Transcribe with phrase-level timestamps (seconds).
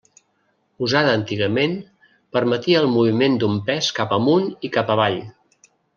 [0.85, 1.75] Usada antigament,
[2.37, 5.21] permetia el moviment d'un pes cap amunt i cap avall.